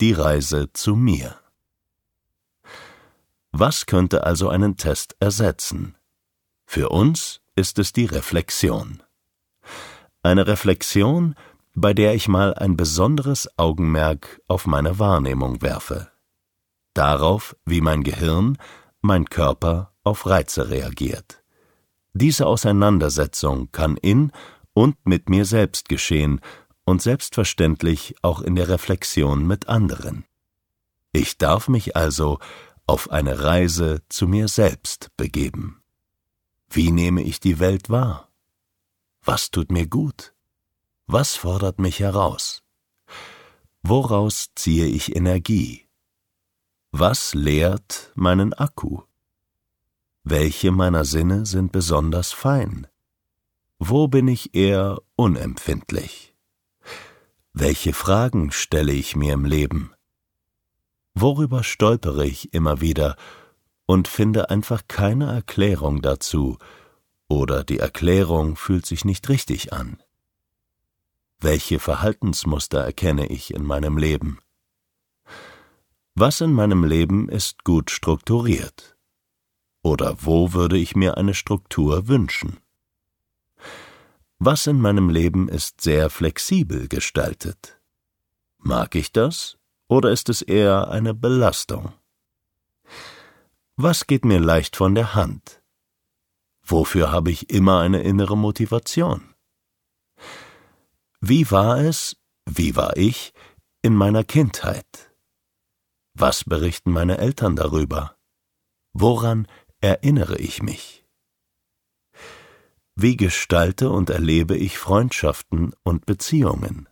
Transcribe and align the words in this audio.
die 0.00 0.12
Reise 0.12 0.72
zu 0.72 0.96
mir. 0.96 1.36
Was 3.52 3.86
könnte 3.86 4.24
also 4.24 4.48
einen 4.48 4.76
Test 4.76 5.16
ersetzen? 5.20 5.96
Für 6.64 6.88
uns 6.88 7.40
ist 7.56 7.78
es 7.78 7.92
die 7.92 8.06
Reflexion. 8.06 9.02
Eine 10.22 10.46
Reflexion, 10.46 11.34
bei 11.74 11.92
der 11.94 12.14
ich 12.14 12.28
mal 12.28 12.54
ein 12.54 12.76
besonderes 12.76 13.48
Augenmerk 13.58 14.40
auf 14.48 14.66
meine 14.66 14.98
Wahrnehmung 14.98 15.62
werfe. 15.62 16.10
Darauf, 16.94 17.56
wie 17.64 17.80
mein 17.80 18.02
Gehirn, 18.02 18.56
mein 19.00 19.26
Körper 19.26 19.92
auf 20.04 20.26
Reize 20.26 20.70
reagiert. 20.70 21.42
Diese 22.12 22.46
Auseinandersetzung 22.46 23.70
kann 23.72 23.96
in 23.96 24.32
und 24.72 24.96
mit 25.04 25.28
mir 25.28 25.44
selbst 25.44 25.88
geschehen 25.88 26.40
und 26.84 27.02
selbstverständlich 27.02 28.14
auch 28.22 28.40
in 28.40 28.56
der 28.56 28.68
Reflexion 28.68 29.46
mit 29.46 29.68
anderen. 29.68 30.24
Ich 31.12 31.38
darf 31.38 31.68
mich 31.68 31.96
also 31.96 32.38
auf 32.86 33.10
eine 33.10 33.42
Reise 33.42 34.02
zu 34.08 34.26
mir 34.26 34.48
selbst 34.48 35.10
begeben. 35.16 35.82
Wie 36.68 36.90
nehme 36.90 37.22
ich 37.22 37.40
die 37.40 37.58
Welt 37.58 37.90
wahr? 37.90 38.28
Was 39.22 39.50
tut 39.50 39.70
mir 39.70 39.86
gut? 39.86 40.34
Was 41.06 41.36
fordert 41.36 41.78
mich 41.78 42.00
heraus? 42.00 42.62
Woraus 43.82 44.50
ziehe 44.54 44.86
ich 44.86 45.16
Energie? 45.16 45.88
Was 46.92 47.34
leert 47.34 48.12
meinen 48.14 48.52
Akku? 48.52 49.02
Welche 50.22 50.70
meiner 50.70 51.04
Sinne 51.04 51.46
sind 51.46 51.72
besonders 51.72 52.32
fein? 52.32 52.86
Wo 53.78 54.08
bin 54.08 54.28
ich 54.28 54.54
eher 54.54 54.98
unempfindlich? 55.16 56.29
Welche 57.52 57.92
Fragen 57.92 58.52
stelle 58.52 58.92
ich 58.92 59.16
mir 59.16 59.34
im 59.34 59.44
Leben? 59.44 59.92
Worüber 61.14 61.64
stolpere 61.64 62.24
ich 62.24 62.54
immer 62.54 62.80
wieder 62.80 63.16
und 63.86 64.06
finde 64.06 64.50
einfach 64.50 64.82
keine 64.86 65.32
Erklärung 65.32 66.00
dazu, 66.00 66.58
oder 67.28 67.64
die 67.64 67.78
Erklärung 67.78 68.54
fühlt 68.54 68.86
sich 68.86 69.04
nicht 69.04 69.28
richtig 69.28 69.72
an? 69.72 70.00
Welche 71.40 71.80
Verhaltensmuster 71.80 72.80
erkenne 72.80 73.26
ich 73.26 73.52
in 73.52 73.64
meinem 73.64 73.98
Leben? 73.98 74.38
Was 76.14 76.40
in 76.40 76.52
meinem 76.52 76.84
Leben 76.84 77.28
ist 77.28 77.64
gut 77.64 77.90
strukturiert? 77.90 78.96
Oder 79.82 80.16
wo 80.20 80.52
würde 80.52 80.76
ich 80.78 80.94
mir 80.94 81.16
eine 81.16 81.34
Struktur 81.34 82.06
wünschen? 82.06 82.60
Was 84.42 84.66
in 84.66 84.80
meinem 84.80 85.10
Leben 85.10 85.50
ist 85.50 85.82
sehr 85.82 86.08
flexibel 86.08 86.88
gestaltet? 86.88 87.78
Mag 88.56 88.94
ich 88.94 89.12
das 89.12 89.58
oder 89.86 90.10
ist 90.12 90.30
es 90.30 90.40
eher 90.40 90.88
eine 90.88 91.12
Belastung? 91.12 91.92
Was 93.76 94.06
geht 94.06 94.24
mir 94.24 94.40
leicht 94.40 94.76
von 94.76 94.94
der 94.94 95.14
Hand? 95.14 95.62
Wofür 96.62 97.12
habe 97.12 97.30
ich 97.30 97.50
immer 97.50 97.80
eine 97.80 98.02
innere 98.02 98.34
Motivation? 98.34 99.34
Wie 101.20 101.50
war 101.50 101.78
es, 101.78 102.16
wie 102.46 102.76
war 102.76 102.96
ich 102.96 103.34
in 103.82 103.94
meiner 103.94 104.24
Kindheit? 104.24 105.12
Was 106.14 106.44
berichten 106.44 106.92
meine 106.92 107.18
Eltern 107.18 107.56
darüber? 107.56 108.16
Woran 108.94 109.46
erinnere 109.82 110.38
ich 110.38 110.62
mich? 110.62 110.99
Wie 113.02 113.16
gestalte 113.16 113.88
und 113.88 114.10
erlebe 114.10 114.54
ich 114.54 114.76
Freundschaften 114.76 115.72
und 115.84 116.04
Beziehungen? 116.04 116.86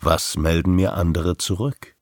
Was 0.00 0.36
melden 0.36 0.74
mir 0.74 0.94
andere 0.94 1.36
zurück? 1.36 1.94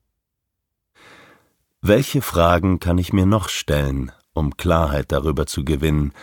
Welche 1.83 2.22
Fragen 2.22 2.80
kann 2.80 2.97
ich 2.97 3.12
mir 3.12 3.27
noch 3.27 3.50
stellen, 3.50 4.12
um 4.33 4.56
Klarheit 4.56 5.12
darüber 5.12 5.44
zu 5.44 5.62
gewinnen, 5.62 6.14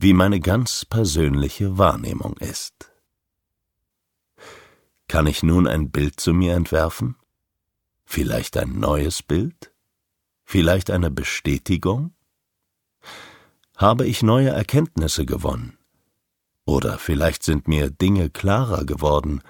wie 0.00 0.12
meine 0.12 0.40
ganz 0.40 0.84
persönliche 0.84 1.78
Wahrnehmung 1.78 2.36
ist? 2.38 2.90
Kann 5.06 5.28
ich 5.28 5.44
nun 5.44 5.68
ein 5.68 5.92
Bild 5.92 6.18
zu 6.18 6.34
mir 6.34 6.54
entwerfen? 6.54 7.14
Vielleicht 8.04 8.56
ein 8.56 8.80
neues 8.80 9.22
Bild? 9.22 9.72
Vielleicht 10.42 10.90
eine 10.90 11.12
Bestätigung? 11.12 12.12
Habe 13.76 14.04
ich 14.04 14.24
neue 14.24 14.48
Erkenntnisse 14.48 15.24
gewonnen? 15.24 15.77
Oder 16.68 16.98
vielleicht 16.98 17.44
sind 17.44 17.66
mir 17.66 17.88
Dinge 17.88 18.28
klarer 18.28 18.84
geworden, 18.84 19.40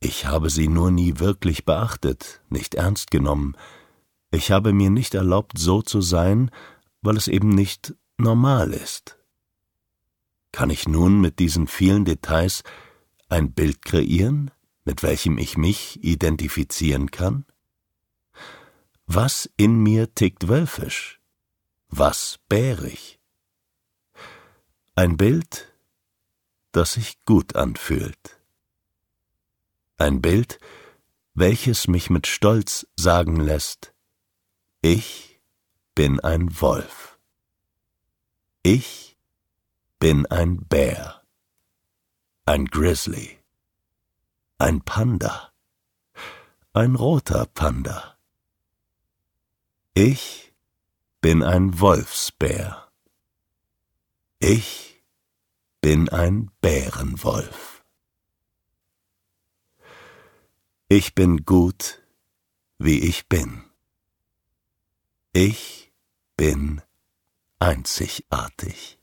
ich 0.00 0.24
habe 0.24 0.48
sie 0.48 0.66
nur 0.66 0.90
nie 0.90 1.18
wirklich 1.18 1.66
beachtet, 1.66 2.40
nicht 2.48 2.74
ernst 2.74 3.10
genommen, 3.10 3.54
ich 4.30 4.50
habe 4.50 4.72
mir 4.72 4.88
nicht 4.88 5.14
erlaubt, 5.14 5.58
so 5.58 5.82
zu 5.82 6.00
sein, 6.00 6.50
weil 7.02 7.18
es 7.18 7.28
eben 7.28 7.50
nicht 7.50 7.94
normal 8.16 8.72
ist. 8.72 9.18
Kann 10.50 10.70
ich 10.70 10.88
nun 10.88 11.20
mit 11.20 11.38
diesen 11.38 11.66
vielen 11.66 12.06
Details 12.06 12.62
ein 13.28 13.52
Bild 13.52 13.84
kreieren, 13.84 14.50
mit 14.86 15.02
welchem 15.02 15.36
ich 15.36 15.58
mich 15.58 16.02
identifizieren 16.02 17.10
kann? 17.10 17.44
Was 19.04 19.50
in 19.58 19.82
mir 19.82 20.14
tickt 20.14 20.48
wölfisch? 20.48 21.20
Was 21.90 22.38
bärig? 22.48 23.20
Ein 24.94 25.18
Bild, 25.18 25.68
das 26.78 26.92
sich 26.92 27.24
gut 27.24 27.56
anfühlt. 27.56 28.40
Ein 29.96 30.22
Bild, 30.22 30.60
welches 31.34 31.88
mich 31.88 32.08
mit 32.08 32.28
Stolz 32.28 32.86
sagen 32.94 33.40
lässt, 33.40 33.92
ich 34.80 35.40
bin 35.96 36.20
ein 36.20 36.60
Wolf. 36.60 37.18
Ich 38.62 39.18
bin 39.98 40.24
ein 40.26 40.58
Bär, 40.68 41.20
ein 42.44 42.66
Grizzly, 42.66 43.40
ein 44.58 44.80
Panda, 44.82 45.52
ein 46.74 46.94
roter 46.94 47.46
Panda. 47.46 48.16
Ich 49.94 50.54
bin 51.20 51.42
ein 51.42 51.80
Wolfsbär. 51.80 52.86
Ich 54.38 54.87
bin 55.88 56.10
ein 56.10 56.50
Bärenwolf. 56.60 57.82
Ich 60.90 61.14
bin 61.14 61.46
gut, 61.46 62.02
wie 62.76 62.98
ich 62.98 63.26
bin. 63.26 63.64
Ich 65.32 65.90
bin 66.36 66.82
einzigartig. 67.58 68.97